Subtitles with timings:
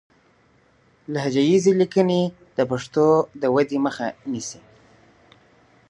[1.13, 2.21] لهجه ييزې ليکنې
[2.57, 3.05] د پښتو
[3.41, 4.61] د ودې مخه نيسي